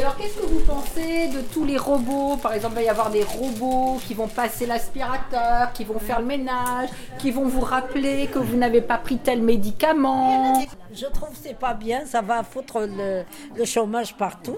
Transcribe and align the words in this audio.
Alors 0.00 0.16
qu'est-ce 0.16 0.38
que 0.38 0.46
vous 0.46 0.60
pensez 0.60 1.28
de 1.28 1.42
tous 1.52 1.66
les 1.66 1.76
robots? 1.76 2.38
Par 2.38 2.54
exemple, 2.54 2.72
il 2.76 2.76
va 2.76 2.82
y 2.84 2.88
avoir 2.88 3.10
des 3.10 3.22
robots 3.22 3.98
qui 4.06 4.14
vont 4.14 4.28
passer 4.28 4.64
l'aspirateur, 4.64 5.74
qui 5.74 5.84
vont 5.84 5.98
faire 5.98 6.20
le 6.20 6.26
ménage, 6.26 6.88
qui 7.18 7.30
vont 7.30 7.46
vous 7.46 7.60
rappeler 7.60 8.26
que 8.28 8.38
vous 8.38 8.56
n'avez 8.56 8.80
pas 8.80 8.96
pris 8.96 9.18
tel 9.18 9.42
médicament. 9.42 10.58
Je 10.90 11.04
trouve 11.04 11.28
que 11.28 11.36
c'est 11.42 11.58
pas 11.58 11.74
bien, 11.74 12.06
ça 12.06 12.22
va 12.22 12.42
foutre 12.42 12.80
le, 12.80 13.24
le 13.54 13.64
chômage 13.66 14.16
partout. 14.16 14.56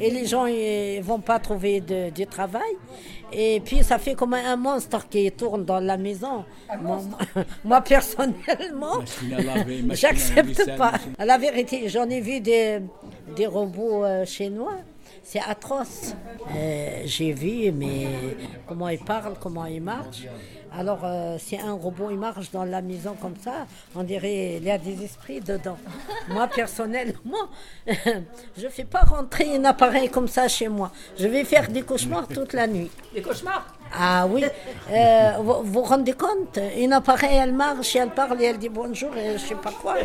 Et 0.00 0.10
les 0.10 0.26
gens 0.26 0.46
ne 0.46 1.00
vont 1.00 1.20
pas 1.20 1.38
trouver 1.38 1.80
de, 1.80 2.10
du 2.10 2.26
travail. 2.26 2.72
Et 3.32 3.62
puis 3.64 3.82
ça 3.82 3.98
fait 3.98 4.14
comme 4.14 4.34
un 4.34 4.56
monstre 4.56 5.08
qui 5.08 5.30
tourne 5.32 5.64
dans 5.64 5.80
la 5.80 5.96
maison. 5.96 6.44
Moi, 6.80 6.98
moi, 7.64 7.80
personnellement, 7.80 8.98
j'accepte 9.90 10.76
pas. 10.76 10.94
À 11.18 11.24
la 11.24 11.38
vérité, 11.38 11.88
j'en 11.88 12.08
ai 12.10 12.20
vu 12.20 12.40
des, 12.40 12.80
des 13.36 13.46
robots 13.46 14.04
euh, 14.04 14.24
chinois. 14.24 14.78
C'est 15.24 15.40
atroce. 15.40 16.14
Euh, 16.56 17.02
J'ai 17.04 17.32
vu, 17.32 17.70
mais 17.72 18.08
comment 18.66 18.88
ils 18.88 18.98
parlent, 18.98 19.34
comment 19.40 19.66
ils 19.66 19.80
marchent. 19.80 20.26
Alors, 20.76 21.00
euh, 21.04 21.36
si 21.38 21.56
un 21.58 21.74
robot 21.74 22.08
il 22.10 22.18
marche 22.18 22.50
dans 22.50 22.64
la 22.64 22.80
maison 22.80 23.14
comme 23.20 23.36
ça, 23.36 23.66
on 23.94 24.02
dirait 24.02 24.54
il 24.56 24.64
y 24.64 24.70
a 24.70 24.78
des 24.78 25.04
esprits 25.04 25.40
dedans. 25.40 25.76
Moi, 26.28 26.48
personnellement, 26.48 27.44
je 27.86 28.64
ne 28.64 28.68
fais 28.70 28.84
pas 28.84 29.00
rentrer 29.02 29.54
un 29.54 29.64
appareil 29.66 30.08
comme 30.08 30.28
ça 30.28 30.48
chez 30.48 30.68
moi. 30.68 30.90
Je 31.18 31.28
vais 31.28 31.44
faire 31.44 31.68
des 31.68 31.82
cauchemars 31.82 32.26
toute 32.26 32.54
la 32.54 32.66
nuit. 32.66 32.90
Des 33.14 33.20
cauchemars? 33.22 33.66
Ah 33.94 34.26
oui, 34.26 34.44
Euh, 34.90 35.32
vous 35.42 35.62
vous 35.64 35.82
rendez 35.82 36.14
compte? 36.14 36.58
Une 36.78 36.94
appareil, 36.94 37.36
elle 37.36 37.52
marche, 37.52 37.94
elle 37.94 38.08
parle 38.10 38.40
et 38.40 38.46
elle 38.46 38.58
dit 38.58 38.70
bonjour 38.70 39.14
et 39.14 39.34
je 39.34 39.38
sais 39.38 39.54
pas 39.54 39.72
quoi. 39.82 39.96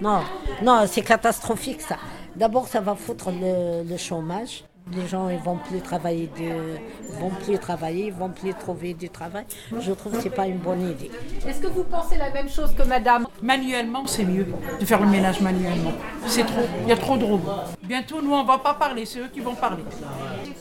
Non, 0.00 0.20
non, 0.62 0.84
c'est 0.88 1.02
catastrophique 1.02 1.80
ça. 1.80 1.96
D'abord, 2.36 2.68
ça 2.68 2.80
va 2.80 2.94
foutre 2.94 3.30
le, 3.30 3.96
chômage. 3.96 4.64
Les 4.94 5.08
gens 5.08 5.28
ils 5.28 5.38
vont 5.40 5.56
plus 5.56 5.80
travailler, 5.80 6.30
de, 6.38 7.18
vont 7.18 7.30
plus 7.30 7.58
travailler, 7.58 8.06
ils 8.06 8.12
vont 8.12 8.28
plus 8.28 8.54
trouver 8.54 8.94
du 8.94 9.10
travail. 9.10 9.44
Je 9.80 9.90
trouve 9.92 10.12
que 10.12 10.20
c'est 10.22 10.30
pas 10.30 10.46
une 10.46 10.58
bonne 10.58 10.80
idée. 10.90 11.10
Est-ce 11.44 11.60
que 11.60 11.66
vous 11.66 11.82
pensez 11.82 12.16
la 12.16 12.30
même 12.30 12.48
chose 12.48 12.72
que 12.72 12.84
madame? 12.84 13.26
Manuellement, 13.42 14.06
c'est 14.06 14.24
mieux 14.24 14.46
de 14.78 14.84
faire 14.84 15.00
le 15.00 15.08
ménage 15.08 15.40
manuellement. 15.40 15.90
C'est 16.28 16.44
trop. 16.46 16.62
Il 16.82 16.88
y 16.88 16.92
a 16.92 16.96
trop 16.96 17.16
de 17.16 17.24
robots. 17.24 17.50
Bientôt, 17.82 18.22
nous, 18.22 18.32
on 18.32 18.44
va 18.44 18.58
pas 18.58 18.74
parler, 18.74 19.04
c'est 19.06 19.18
eux 19.18 19.28
qui 19.32 19.40
vont 19.40 19.56
parler. 19.56 19.82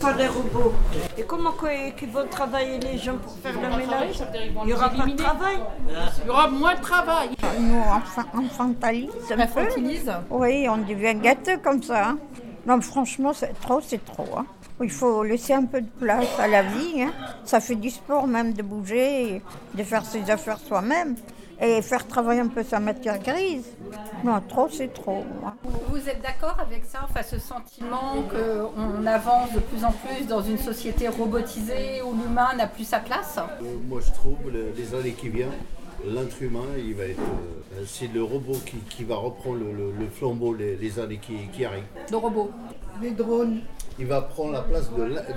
Pas 0.01 0.13
des 0.13 0.25
robots. 0.27 0.73
Et 1.19 1.21
comment 1.23 1.51
qu'ils 1.95 2.09
vont 2.09 2.25
travailler 2.27 2.79
les 2.79 2.97
gens 2.97 3.17
pour 3.17 3.33
faire 3.37 3.53
le 3.53 3.77
ménage? 3.77 4.23
Il 4.63 4.65
n'y 4.65 4.73
aura 4.73 4.89
pas 4.89 5.05
de 5.05 5.15
travail? 5.15 5.57
Il 6.23 6.27
y 6.27 6.29
aura 6.31 6.49
moins 6.49 6.73
de 6.73 6.81
travail. 6.81 7.29
nous 7.59 7.75
enfa- 7.79 8.25
infantilise 8.33 9.09
un 9.31 9.35
peu. 9.35 9.41
Infantilise 9.43 10.11
Oui, 10.31 10.67
on 10.67 10.77
devient 10.77 11.13
gâteux 11.21 11.57
comme 11.63 11.83
ça. 11.83 12.09
hein. 12.09 12.17
Non, 12.65 12.81
franchement, 12.81 13.33
c'est 13.33 13.53
trop, 13.61 13.79
c'est 13.81 14.03
trop. 14.03 14.27
hein. 14.37 14.45
Il 14.81 14.91
faut 14.91 15.23
laisser 15.23 15.53
un 15.53 15.63
peu 15.65 15.81
de 15.81 15.87
place 15.87 16.27
à 16.39 16.47
la 16.47 16.63
vie. 16.63 17.03
hein. 17.03 17.13
Ça 17.45 17.59
fait 17.59 17.75
du 17.75 17.89
sport 17.89 18.27
même 18.27 18.53
de 18.53 18.61
bouger, 18.61 19.41
de 19.73 19.83
faire 19.83 20.05
ses 20.05 20.29
affaires 20.29 20.59
soi-même 20.59 21.15
et 21.61 21.81
faire 21.81 22.05
travailler 22.05 22.41
un 22.41 22.47
peu 22.49 22.63
sa 22.63 22.79
matière 22.81 23.17
grise. 23.19 23.65
Non, 24.23 24.41
trop, 24.49 24.67
c'est 24.69 24.93
trop. 24.93 25.23
hein. 25.45 25.53
Vous 25.89 26.09
êtes 26.09 26.21
d'accord 26.21 26.57
avec 26.59 26.83
ça, 26.85 26.99
enfin 27.09 27.21
ce 27.23 27.39
sentiment 27.39 28.15
qu'on 28.29 29.05
avance 29.05 29.53
de 29.53 29.59
plus 29.59 29.85
en 29.85 29.91
plus 29.93 30.25
dans 30.27 30.41
une 30.41 30.57
société 30.57 31.07
robotisée 31.07 32.01
où 32.01 32.13
l'humain 32.13 32.49
n'a 32.57 32.67
plus 32.67 32.83
sa 32.85 32.99
place? 32.99 33.37
Euh, 33.37 33.65
Moi, 33.87 34.01
je 34.05 34.11
trouve 34.11 34.51
le- 34.51 34.73
les 34.75 34.93
années 34.93 35.13
qui 35.13 35.29
viennent, 35.29 35.51
l'être 36.07 36.41
humain, 36.41 36.65
il 36.77 36.93
va 36.95 37.03
être. 37.05 37.19
euh, 37.19 37.83
c'est 37.85 38.11
le 38.13 38.23
robot 38.23 38.57
qui, 38.65 38.77
qui 38.89 39.03
va 39.03 39.15
reprendre 39.15 39.59
le, 39.59 39.71
le- 39.71 39.91
le 39.99 40.07
flambeau 40.11 40.53
les, 40.53 40.75
les 40.75 40.99
années 40.99 41.19
qui, 41.21 41.33
qui 41.53 41.65
arrivent. 41.65 41.83
de 42.09 42.15
robots. 42.15 42.51
Il 43.97 44.07
va 44.07 44.21
prendre 44.21 44.51
la 44.51 44.61
place 44.61 44.89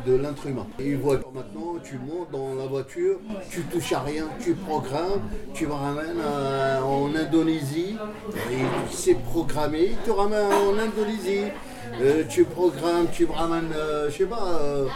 de 0.07 0.15
l'être 0.17 0.47
humain. 0.47 0.67
Et 0.81 0.89
il 0.91 0.97
voit 0.97 1.17
que 1.19 1.25
maintenant, 1.33 1.75
tu 1.83 1.97
montes 1.99 2.31
dans 2.33 2.55
la 2.55 2.67
voiture, 2.67 3.19
tu 3.51 3.63
touches 3.63 3.93
à 3.93 4.01
rien, 4.01 4.27
tu 4.43 4.55
programmes, 4.55 5.23
tu 5.55 5.67
me 5.69 5.73
ramènes 5.73 6.21
à- 6.21 6.85
en 6.85 7.15
Indonésie, 7.15 7.95
et 8.51 8.57
c'est 8.91 9.15
programmé, 9.15 9.93
tu 10.05 10.11
ramènes 10.11 10.47
en 10.53 10.77
Indonésie. 10.79 11.45
Euh, 12.03 12.23
tu 12.29 12.45
programmes, 12.45 13.07
tu 13.13 13.27
me 13.27 13.33
ramènes, 13.33 13.73
euh, 13.75 14.11
je 14.11 14.19
sais 14.19 14.27
pas, 14.27 14.45
euh, 14.61 14.87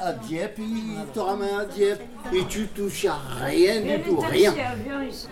à 0.00 0.12
Dieppe, 0.12 0.58
il 0.58 0.96
te 1.12 1.18
ramène 1.20 1.54
à 1.54 1.64
Dieppe, 1.64 2.02
et 2.32 2.44
tu 2.46 2.66
touches 2.68 3.04
à 3.06 3.16
rien 3.44 3.80
du 3.80 4.02
tout, 4.02 4.16
rien. 4.18 4.54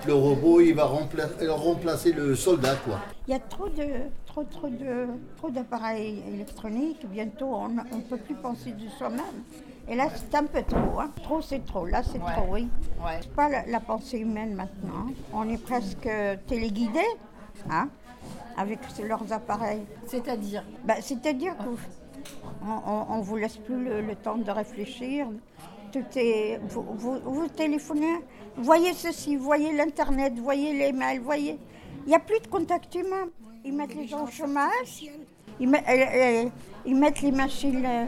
Le 0.07 0.15
robot, 0.15 0.61
il 0.61 0.75
va 0.75 0.85
rempla- 0.87 1.31
euh, 1.43 1.53
remplacer 1.53 2.13
le 2.13 2.35
soldat, 2.35 2.77
quoi. 2.85 3.01
Il 3.27 3.33
y 3.33 3.35
a 3.37 3.41
trop 3.41 3.69
de 3.69 3.85
trop 4.27 4.45
trop 4.45 4.69
de 4.69 5.07
trop 5.37 5.51
d'appareils 5.51 6.23
électroniques. 6.33 7.05
Bientôt, 7.11 7.51
on 7.55 7.69
ne 7.69 8.01
peut 8.09 8.17
plus 8.17 8.35
penser 8.37 8.73
de 8.73 8.89
soi-même. 8.97 9.21
Et 9.91 9.97
là, 9.97 10.09
c'est 10.15 10.35
un 10.37 10.45
peu 10.45 10.63
trop. 10.63 11.01
hein. 11.01 11.11
Trop, 11.23 11.41
c'est 11.41 11.65
trop. 11.65 11.87
Là, 11.87 12.03
c'est 12.03 12.19
Ouais. 12.19 12.33
trop, 12.35 12.47
oui. 12.51 12.69
Ouais. 13.05 13.19
C'est 13.23 13.33
pas 13.33 13.49
la, 13.49 13.67
la 13.67 13.81
pensée 13.81 14.19
humaine 14.19 14.55
maintenant. 14.55 15.07
On 15.33 15.49
est 15.49 15.63
presque 15.63 16.09
téléguidé, 16.47 17.01
hein, 17.71 17.89
avec 18.57 18.79
leurs 19.03 19.33
appareils. 19.33 19.83
C'est-à-dire? 20.07 20.63
Bah, 20.85 20.95
C'est-à-dire 21.01 21.57
qu'on 21.57 21.77
on, 22.67 23.07
on 23.15 23.21
vous 23.21 23.37
laisse 23.37 23.57
plus 23.57 23.83
le, 23.85 24.01
le 24.01 24.15
temps 24.15 24.37
de 24.37 24.51
réfléchir. 24.51 25.27
Tout 25.93 26.05
est, 26.17 26.61
vous, 26.69 26.83
vous, 26.83 27.19
vous 27.25 27.49
téléphonez, 27.49 28.21
voyez 28.57 28.93
ceci, 28.93 29.37
voyez 29.37 29.73
l'internet, 29.75 30.35
voyez 30.39 30.73
les 30.75 30.93
mails, 30.93 31.21
voyez. 31.21 31.59
Il 32.05 32.09
n'y 32.11 32.15
a 32.15 32.19
plus 32.21 32.41
de 32.41 32.47
contact 32.47 32.95
humain. 32.95 33.29
Ils 33.65 33.73
mettent 33.75 33.95
les 33.95 34.07
gens 34.07 34.25
au 34.25 34.31
chômage, 34.31 35.05
ils, 35.61 35.69
met- 35.69 35.83
euh, 35.89 36.45
euh, 36.45 36.49
ils 36.87 36.95
mettent 36.95 37.21
les 37.23 37.33
machines, 37.33 37.85
euh, 37.85 38.05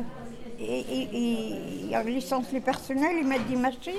et, 0.59 0.81
et- 0.81 1.09
et- 1.12 1.91
ils 1.91 2.15
licencient 2.15 2.53
les 2.53 2.60
personnels, 2.60 3.16
ils 3.21 3.27
mettent 3.27 3.49
des 3.49 3.56
machines. 3.56 3.93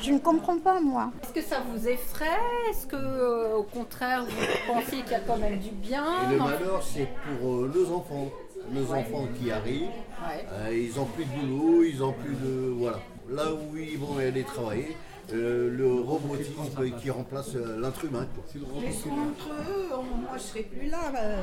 Je 0.00 0.10
ne 0.12 0.18
comprends 0.18 0.58
pas, 0.58 0.80
moi. 0.80 1.10
Est-ce 1.22 1.32
que 1.32 1.42
ça 1.42 1.58
vous 1.70 1.86
effraie? 1.86 2.26
Est-ce 2.70 2.86
que, 2.86 2.96
euh, 2.96 3.56
au 3.56 3.62
contraire, 3.62 4.24
vous 4.24 4.72
pensez 4.72 4.96
qu'il 5.02 5.12
y 5.12 5.14
a 5.14 5.20
quand 5.20 5.36
même 5.36 5.58
du 5.58 5.70
bien? 5.70 6.04
Et 6.28 6.32
le 6.32 6.38
malheur, 6.38 6.82
c'est 6.82 7.08
pour 7.38 7.48
euh, 7.54 7.70
nos 7.72 7.94
enfants. 7.96 8.28
Nos 8.70 8.92
enfants 8.92 9.28
qui 9.38 9.50
arrivent, 9.50 9.82
Ouais. 9.82 10.46
euh, 10.52 10.76
ils 10.76 10.96
n'ont 10.98 11.04
plus 11.06 11.24
de 11.24 11.30
boulot, 11.30 11.84
ils 11.84 11.98
n'ont 11.98 12.12
plus 12.12 12.34
de. 12.34 12.70
Voilà. 12.78 12.98
Là 13.30 13.44
où 13.52 13.76
ils 13.76 13.98
vont 13.98 14.18
aller 14.18 14.42
travailler, 14.44 14.96
euh, 15.32 15.70
le 15.70 16.00
robotisme 16.00 16.60
qui 17.00 17.10
remplace 17.10 17.54
euh, 17.56 17.80
l'être 17.80 18.04
humain. 18.04 18.26
entre 18.26 19.48
eux, 19.50 19.88
on- 19.92 20.02
moi 20.22 20.36
je 20.36 20.42
serai 20.42 20.62
plus 20.62 20.88
là. 20.88 20.98
euh, 21.16 21.42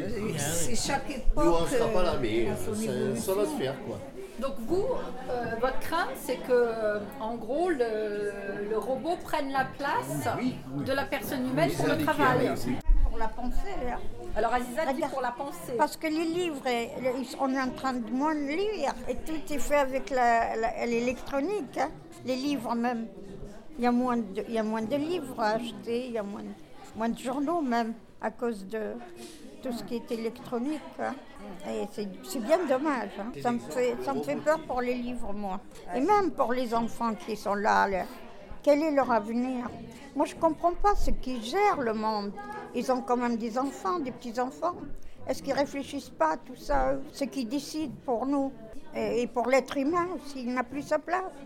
euh, 0.00 0.18
C'est 0.38 0.74
chaque 0.76 1.08
époque. 1.10 1.44
Nous, 1.44 1.50
on 1.52 1.62
ne 1.62 1.66
sera 1.68 1.88
pas 1.88 2.02
là, 2.02 2.14
mais 2.20 2.46
ça, 3.16 3.34
va 3.34 3.44
se 3.44 3.56
faire. 3.58 3.74
quoi. 3.86 3.98
Donc 4.40 4.54
vous, 4.66 4.84
euh, 5.30 5.44
votre 5.60 5.78
crainte, 5.80 6.10
c'est 6.20 6.36
que, 6.46 6.98
en 7.20 7.36
gros, 7.36 7.70
le, 7.70 8.68
le 8.70 8.78
robot 8.78 9.16
prenne 9.24 9.50
la 9.50 9.66
place 9.78 10.28
de 10.86 10.92
la 10.92 11.04
personne 11.04 11.48
humaine 11.48 11.70
pour 11.76 11.86
le 11.86 11.98
travail. 12.04 12.50
Pour 13.16 13.22
la 13.24 13.28
pensée, 13.28 13.76
là. 13.86 13.98
Alors 14.36 14.52
Aziza 14.52 14.92
dit 14.92 15.00
pour 15.10 15.22
la 15.22 15.30
pensée. 15.30 15.72
Parce 15.78 15.96
que 15.96 16.06
les 16.06 16.24
livres, 16.24 16.60
on 17.40 17.50
est 17.54 17.60
en 17.60 17.70
train 17.70 17.94
de 17.94 18.10
moins 18.10 18.34
lire. 18.34 18.94
Et 19.08 19.14
tout 19.14 19.40
est 19.54 19.58
fait 19.58 19.76
avec 19.76 20.12
l'électronique. 20.86 21.78
hein. 21.78 21.88
Les 22.26 22.36
livres 22.36 22.74
même. 22.74 23.06
Il 23.78 23.84
y, 23.84 23.86
a 23.86 23.92
moins 23.92 24.18
de, 24.18 24.44
il 24.46 24.52
y 24.54 24.58
a 24.58 24.62
moins 24.62 24.82
de 24.82 24.96
livres 24.96 25.40
à 25.40 25.52
acheter, 25.52 26.06
il 26.08 26.12
y 26.12 26.18
a 26.18 26.22
moins 26.22 26.42
de, 26.42 26.48
moins 26.94 27.08
de 27.08 27.18
journaux 27.18 27.60
même, 27.62 27.94
à 28.20 28.30
cause 28.30 28.66
de 28.66 28.92
tout 29.62 29.72
ce 29.72 29.82
qui 29.84 29.96
est 29.96 30.10
électronique. 30.12 30.80
hein. 31.00 31.14
Et 31.70 31.86
c'est 31.94 32.40
bien 32.42 32.58
dommage. 32.68 33.10
hein. 33.18 33.32
Ça, 33.42 33.50
me 33.52 33.58
fait, 33.60 33.96
ça 34.02 34.12
me 34.12 34.22
fait 34.22 34.36
peur 34.36 34.60
pour 34.66 34.82
les 34.82 34.94
livres, 34.94 35.32
moi. 35.32 35.58
Et 35.94 36.00
même 36.00 36.32
pour 36.32 36.52
les 36.52 36.74
enfants 36.74 37.14
qui 37.14 37.34
sont 37.34 37.54
là. 37.54 37.88
là. 37.88 38.04
Quel 38.62 38.82
est 38.82 38.90
leur 38.90 39.10
avenir? 39.12 39.70
Moi, 40.16 40.26
je 40.26 40.34
ne 40.34 40.40
comprends 40.40 40.72
pas 40.72 40.94
ceux 40.96 41.12
qui 41.12 41.40
gèrent 41.42 41.80
le 41.80 41.92
monde. 41.94 42.32
Ils 42.76 42.92
ont 42.92 43.00
quand 43.00 43.16
même 43.16 43.38
des 43.38 43.56
enfants, 43.56 43.98
des 44.00 44.10
petits-enfants. 44.12 44.76
Est-ce 45.26 45.42
qu'ils 45.42 45.54
réfléchissent 45.54 46.10
pas 46.10 46.32
à 46.32 46.36
tout 46.36 46.54
ça, 46.54 46.92
Ceux 47.12 47.24
qui 47.24 47.46
décident 47.46 47.94
pour 48.04 48.26
nous 48.26 48.52
et 48.94 49.22
et 49.22 49.26
pour 49.26 49.48
l'être 49.48 49.76
humain 49.78 50.06
aussi, 50.14 50.42
il 50.42 50.52
n'a 50.52 50.62
plus 50.62 50.82
sa 50.82 50.98
place? 50.98 51.32